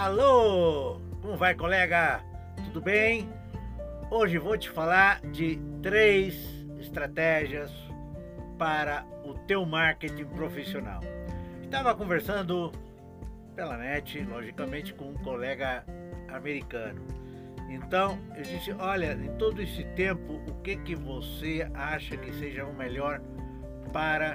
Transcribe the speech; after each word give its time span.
Alô! 0.00 0.98
Como 1.20 1.36
vai, 1.36 1.54
colega? 1.54 2.24
Tudo 2.64 2.80
bem? 2.80 3.28
Hoje 4.10 4.38
vou 4.38 4.56
te 4.56 4.70
falar 4.70 5.20
de 5.20 5.60
três 5.82 6.34
estratégias 6.78 7.70
para 8.56 9.04
o 9.26 9.34
teu 9.46 9.66
marketing 9.66 10.24
profissional. 10.24 11.02
Estava 11.62 11.94
conversando 11.94 12.72
pela 13.54 13.76
net, 13.76 14.24
logicamente, 14.24 14.94
com 14.94 15.10
um 15.10 15.18
colega 15.18 15.84
americano. 16.32 17.02
Então, 17.68 18.18
eu 18.34 18.42
disse, 18.42 18.72
olha, 18.72 19.12
em 19.12 19.36
todo 19.36 19.60
esse 19.60 19.84
tempo, 19.84 20.40
o 20.48 20.62
que 20.62 20.76
que 20.76 20.94
você 20.94 21.70
acha 21.74 22.16
que 22.16 22.32
seja 22.36 22.64
o 22.64 22.72
melhor 22.72 23.20
para 23.92 24.32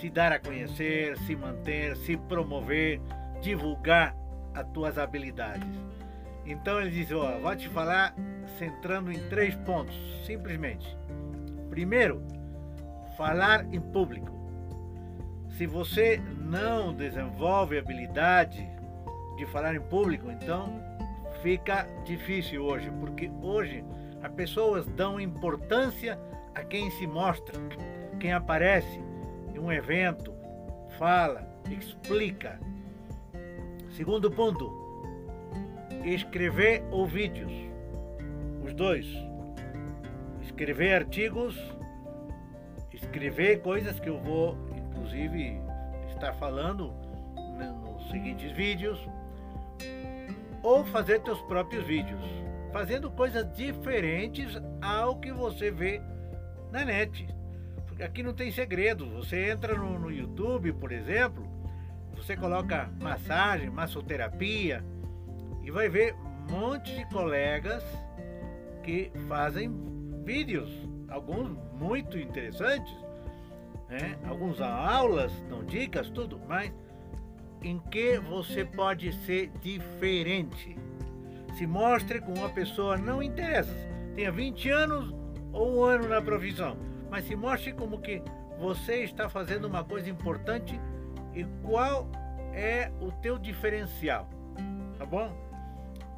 se 0.00 0.08
dar 0.08 0.32
a 0.32 0.38
conhecer, 0.38 1.18
se 1.18 1.36
manter, 1.36 1.94
se 1.94 2.16
promover, 2.16 3.02
divulgar 3.42 4.16
as 4.58 4.66
tuas 4.70 4.98
habilidades. 4.98 5.68
Então 6.44 6.80
ele 6.80 6.90
diz, 6.90 7.12
ó, 7.12 7.38
vou 7.38 7.54
te 7.54 7.68
falar 7.68 8.14
centrando 8.58 9.12
em 9.12 9.28
três 9.28 9.54
pontos, 9.54 9.94
simplesmente. 10.24 10.96
Primeiro, 11.68 12.22
falar 13.16 13.66
em 13.72 13.80
público. 13.80 14.32
Se 15.56 15.66
você 15.66 16.20
não 16.40 16.94
desenvolve 16.94 17.78
habilidade 17.78 18.66
de 19.36 19.46
falar 19.46 19.74
em 19.74 19.80
público, 19.80 20.30
então 20.30 20.80
fica 21.42 21.86
difícil 22.04 22.64
hoje, 22.64 22.90
porque 22.98 23.30
hoje 23.42 23.84
as 24.22 24.32
pessoas 24.32 24.86
dão 24.86 25.20
importância 25.20 26.18
a 26.54 26.64
quem 26.64 26.90
se 26.92 27.06
mostra, 27.06 27.54
quem 28.18 28.32
aparece 28.32 29.00
em 29.54 29.58
um 29.58 29.70
evento, 29.70 30.34
fala, 30.98 31.46
explica, 31.70 32.58
Segundo 33.90 34.30
ponto, 34.30 34.72
escrever 36.04 36.84
ou 36.90 37.06
vídeos. 37.06 37.52
Os 38.64 38.74
dois. 38.74 39.06
Escrever 40.42 40.94
artigos, 40.94 41.56
escrever 42.92 43.60
coisas 43.62 43.98
que 44.00 44.08
eu 44.08 44.18
vou, 44.18 44.56
inclusive, 44.76 45.60
estar 46.10 46.32
falando 46.34 46.92
nos 47.84 48.10
seguintes 48.10 48.50
vídeos, 48.52 48.98
ou 50.62 50.84
fazer 50.86 51.20
teus 51.20 51.40
próprios 51.42 51.84
vídeos, 51.86 52.20
fazendo 52.72 53.10
coisas 53.10 53.50
diferentes 53.56 54.60
ao 54.82 55.16
que 55.16 55.32
você 55.32 55.70
vê 55.70 56.00
na 56.72 56.84
net. 56.84 57.26
Porque 57.86 58.02
aqui 58.02 58.22
não 58.22 58.34
tem 58.34 58.50
segredo. 58.50 59.08
Você 59.10 59.50
entra 59.50 59.74
no, 59.74 59.98
no 59.98 60.10
YouTube, 60.10 60.72
por 60.72 60.92
exemplo, 60.92 61.57
você 62.18 62.36
coloca 62.36 62.90
massagem, 63.00 63.70
massoterapia 63.70 64.84
e 65.62 65.70
vai 65.70 65.88
ver 65.88 66.14
um 66.14 66.52
monte 66.52 66.94
de 66.94 67.08
colegas 67.10 67.82
que 68.82 69.10
fazem 69.28 69.72
vídeos, 70.24 70.70
alguns 71.08 71.56
muito 71.72 72.18
interessantes, 72.18 72.94
né? 73.88 74.18
alguns 74.26 74.60
aulas, 74.60 75.32
dão 75.48 75.64
dicas, 75.64 76.10
tudo, 76.10 76.40
mas 76.46 76.72
em 77.62 77.78
que 77.78 78.18
você 78.18 78.64
pode 78.64 79.12
ser 79.24 79.50
diferente. 79.60 80.76
Se 81.56 81.66
mostre 81.66 82.20
com 82.20 82.34
uma 82.34 82.50
pessoa, 82.50 82.96
não 82.96 83.22
interessa, 83.22 83.72
tenha 84.14 84.30
20 84.30 84.68
anos 84.70 85.14
ou 85.52 85.78
um 85.78 85.84
ano 85.84 86.08
na 86.08 86.20
profissão, 86.20 86.76
mas 87.10 87.24
se 87.24 87.34
mostre 87.34 87.72
como 87.72 88.00
que 88.00 88.22
você 88.58 89.04
está 89.04 89.28
fazendo 89.28 89.66
uma 89.66 89.84
coisa 89.84 90.10
importante 90.10 90.78
e 91.34 91.44
qual 91.62 92.08
é 92.52 92.90
o 93.00 93.12
teu 93.12 93.38
diferencial, 93.38 94.28
tá 94.98 95.06
bom? 95.06 95.32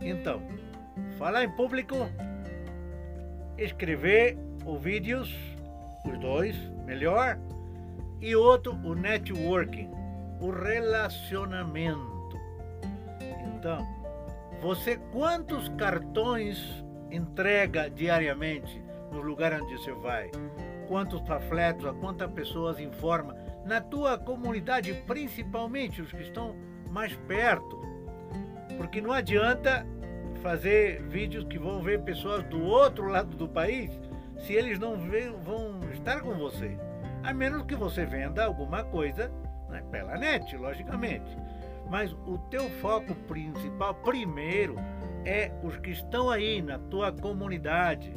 Então, 0.00 0.42
falar 1.18 1.44
em 1.44 1.50
público, 1.50 1.94
escrever 3.56 4.36
os 4.64 4.80
vídeos, 4.82 5.34
os 6.04 6.18
dois, 6.18 6.56
melhor, 6.84 7.38
e 8.20 8.34
outro, 8.34 8.72
o 8.84 8.94
networking, 8.94 9.90
o 10.40 10.50
relacionamento. 10.50 12.40
Então, 13.46 13.86
você 14.60 14.96
quantos 15.12 15.68
cartões 15.70 16.84
entrega 17.10 17.88
diariamente 17.88 18.82
no 19.12 19.20
lugar 19.20 19.52
onde 19.60 19.78
você 19.78 19.92
vai? 19.92 20.30
Quantos 20.88 21.20
panfletos, 21.20 21.86
a 21.86 21.92
quantas 21.92 22.30
pessoas 22.32 22.78
informa? 22.78 23.34
Na 23.64 23.80
tua 23.80 24.18
comunidade, 24.18 24.92
principalmente 25.06 26.02
os 26.02 26.12
que 26.12 26.22
estão 26.22 26.54
mais 26.90 27.14
perto. 27.28 27.80
Porque 28.76 29.00
não 29.00 29.12
adianta 29.12 29.86
fazer 30.42 31.02
vídeos 31.02 31.44
que 31.44 31.58
vão 31.58 31.82
ver 31.82 32.02
pessoas 32.02 32.44
do 32.44 32.62
outro 32.62 33.08
lado 33.08 33.36
do 33.36 33.48
país 33.48 33.90
se 34.38 34.52
eles 34.52 34.78
não 34.78 34.96
vão 35.42 35.80
estar 35.92 36.20
com 36.20 36.34
você. 36.34 36.76
A 37.22 37.32
menos 37.32 37.62
que 37.62 37.74
você 37.74 38.04
venda 38.04 38.44
alguma 38.44 38.84
coisa 38.84 39.32
né, 39.70 39.82
pela 39.90 40.16
net, 40.18 40.56
logicamente. 40.56 41.36
Mas 41.90 42.12
o 42.26 42.38
teu 42.50 42.68
foco 42.80 43.14
principal, 43.14 43.94
primeiro, 43.94 44.76
é 45.24 45.50
os 45.62 45.76
que 45.78 45.90
estão 45.90 46.28
aí 46.28 46.60
na 46.60 46.78
tua 46.78 47.12
comunidade. 47.12 48.12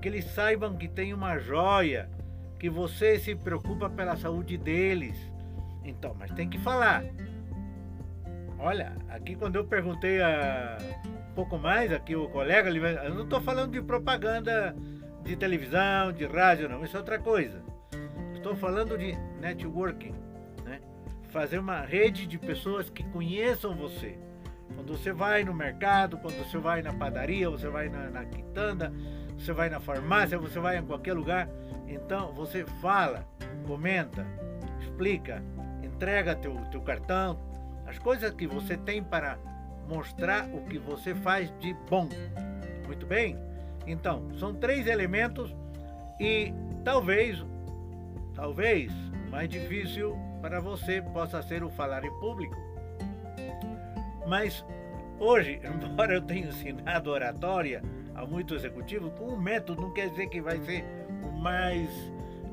Que 0.00 0.08
eles 0.08 0.26
saibam 0.26 0.76
que 0.76 0.86
tem 0.86 1.12
uma 1.12 1.38
joia 1.38 2.08
que 2.58 2.68
você 2.68 3.18
se 3.18 3.34
preocupa 3.34 3.88
pela 3.88 4.16
saúde 4.16 4.56
deles. 4.56 5.16
Então, 5.84 6.14
mas 6.18 6.30
tem 6.32 6.48
que 6.48 6.58
falar. 6.58 7.04
Olha, 8.58 8.96
aqui 9.08 9.36
quando 9.36 9.56
eu 9.56 9.64
perguntei 9.64 10.20
a 10.20 10.76
um 11.30 11.34
pouco 11.34 11.56
mais 11.56 11.92
aqui 11.92 12.16
o 12.16 12.28
colega, 12.28 12.68
ele, 12.68 12.80
eu 12.80 13.14
não 13.14 13.22
estou 13.22 13.40
falando 13.40 13.72
de 13.72 13.80
propaganda 13.80 14.74
de 15.22 15.36
televisão, 15.36 16.12
de 16.12 16.26
rádio, 16.26 16.68
não. 16.68 16.84
Isso 16.84 16.96
é 16.96 17.00
outra 17.00 17.18
coisa. 17.18 17.62
Estou 18.34 18.56
falando 18.56 18.98
de 18.98 19.14
networking, 19.40 20.14
né? 20.64 20.80
Fazer 21.30 21.58
uma 21.58 21.80
rede 21.80 22.26
de 22.26 22.38
pessoas 22.38 22.90
que 22.90 23.04
conheçam 23.04 23.76
você. 23.76 24.18
Quando 24.74 24.96
você 24.96 25.12
vai 25.12 25.44
no 25.44 25.54
mercado, 25.54 26.18
quando 26.18 26.36
você 26.38 26.58
vai 26.58 26.82
na 26.82 26.92
padaria, 26.92 27.48
você 27.48 27.68
vai 27.68 27.88
na, 27.88 28.10
na 28.10 28.24
quitanda, 28.24 28.92
você 29.38 29.52
vai 29.52 29.70
na 29.70 29.80
farmácia, 29.80 30.38
você 30.38 30.58
vai 30.58 30.78
em 30.78 30.84
qualquer 30.84 31.14
lugar, 31.14 31.48
então 31.86 32.32
você 32.32 32.64
fala, 32.82 33.26
comenta, 33.66 34.26
explica, 34.80 35.42
entrega 35.82 36.34
teu, 36.34 36.56
teu 36.70 36.80
cartão, 36.80 37.38
as 37.86 37.98
coisas 37.98 38.32
que 38.34 38.46
você 38.46 38.76
tem 38.76 39.02
para 39.02 39.38
mostrar 39.88 40.46
o 40.48 40.62
que 40.66 40.78
você 40.78 41.14
faz 41.14 41.52
de 41.60 41.74
bom. 41.88 42.08
Muito 42.86 43.06
bem? 43.06 43.38
Então, 43.86 44.28
são 44.38 44.54
três 44.54 44.86
elementos 44.86 45.54
e 46.20 46.52
talvez, 46.84 47.42
talvez, 48.34 48.92
mais 49.30 49.48
difícil 49.48 50.18
para 50.42 50.60
você 50.60 51.00
possa 51.00 51.40
ser 51.42 51.62
o 51.62 51.70
falar 51.70 52.04
em 52.04 52.20
público. 52.20 52.56
Mas 54.26 54.64
hoje, 55.18 55.60
embora 55.64 56.14
eu 56.14 56.22
tenha 56.22 56.48
ensinado 56.48 57.10
oratória 57.10 57.82
a 58.18 58.26
muitos 58.26 58.58
executivos, 58.58 59.12
com 59.16 59.26
um 59.26 59.40
método 59.40 59.80
não 59.80 59.92
quer 59.92 60.10
dizer 60.10 60.28
que 60.28 60.40
vai 60.40 60.58
ser 60.62 60.84
o 61.22 61.30
mais 61.30 61.88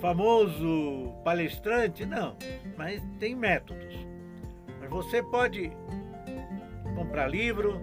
famoso 0.00 1.12
palestrante, 1.24 2.06
não, 2.06 2.36
mas 2.76 3.02
tem 3.18 3.34
métodos. 3.34 3.94
Mas 4.80 4.88
você 4.88 5.20
pode 5.20 5.72
comprar 6.94 7.26
livro, 7.26 7.80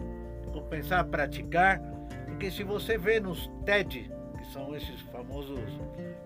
começar 0.53 1.01
a 1.01 1.03
praticar, 1.03 1.81
porque 2.25 2.49
se 2.49 2.63
você 2.63 2.97
vê 2.97 3.19
nos 3.19 3.51
TED, 3.65 4.09
que 4.37 4.45
são 4.53 4.73
esses 4.73 5.01
famosos 5.11 5.59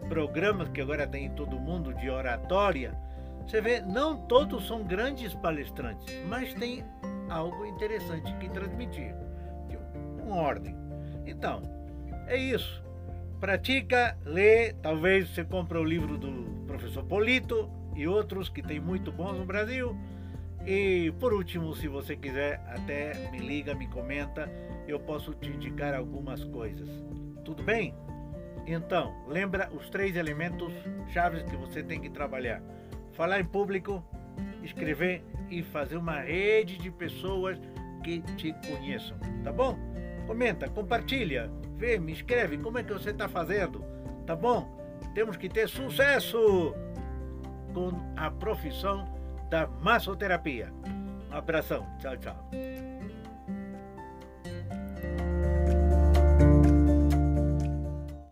programas 0.07 0.69
que 0.69 0.81
agora 0.81 1.07
tem 1.07 1.25
em 1.25 1.31
todo 1.31 1.59
mundo 1.59 1.95
de 1.95 2.11
oratória, 2.11 2.95
você 3.47 3.59
vê, 3.59 3.81
não 3.81 4.15
todos 4.27 4.67
são 4.67 4.83
grandes 4.83 5.33
palestrantes, 5.33 6.05
mas 6.27 6.53
tem 6.53 6.85
algo 7.27 7.65
interessante 7.65 8.31
que 8.35 8.47
transmitir, 8.49 9.15
de 9.67 9.77
uma 10.21 10.35
ordem. 10.35 10.88
Então, 11.29 11.61
é 12.27 12.35
isso. 12.35 12.83
Pratica, 13.39 14.17
lê, 14.25 14.73
talvez 14.73 15.29
você 15.29 15.45
compre 15.45 15.77
o 15.77 15.83
livro 15.83 16.17
do 16.17 16.65
professor 16.65 17.03
Polito 17.03 17.69
e 17.95 18.07
outros 18.07 18.49
que 18.49 18.61
tem 18.61 18.79
muito 18.79 19.11
bons 19.11 19.37
no 19.37 19.45
Brasil. 19.45 19.95
E 20.65 21.13
por 21.19 21.31
último, 21.33 21.73
se 21.75 21.87
você 21.87 22.15
quiser, 22.15 22.61
até 22.67 23.29
me 23.31 23.37
liga, 23.37 23.73
me 23.73 23.87
comenta, 23.87 24.51
eu 24.87 24.99
posso 24.99 25.33
te 25.33 25.49
indicar 25.49 25.93
algumas 25.93 26.43
coisas. 26.43 26.89
Tudo 27.45 27.63
bem? 27.63 27.93
Então, 28.67 29.15
lembra 29.27 29.69
os 29.71 29.89
três 29.89 30.15
elementos 30.15 30.73
chaves 31.13 31.43
que 31.43 31.55
você 31.55 31.81
tem 31.81 32.01
que 32.01 32.09
trabalhar: 32.09 32.61
falar 33.13 33.39
em 33.39 33.45
público, 33.45 34.03
escrever 34.63 35.23
e 35.49 35.63
fazer 35.63 35.95
uma 35.95 36.19
rede 36.19 36.77
de 36.77 36.91
pessoas 36.91 37.57
que 38.03 38.21
te 38.35 38.53
conheçam, 38.67 39.17
tá 39.43 39.51
bom? 39.51 39.77
Comenta, 40.29 40.69
compartilha, 40.69 41.49
vê, 41.75 41.97
me 41.97 42.11
escreve 42.11 42.55
como 42.59 42.77
é 42.77 42.83
que 42.83 42.93
você 42.93 43.09
está 43.09 43.27
fazendo, 43.27 43.83
tá 44.27 44.35
bom? 44.35 44.69
Temos 45.15 45.35
que 45.35 45.49
ter 45.49 45.67
sucesso 45.67 46.71
com 47.73 47.89
a 48.15 48.29
profissão 48.29 49.11
da 49.49 49.65
massoterapia. 49.65 50.71
Um 50.85 51.35
abração, 51.35 51.83
tchau, 51.97 52.15
tchau. 52.17 52.47